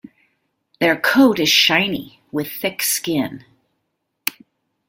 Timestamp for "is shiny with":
1.39-2.51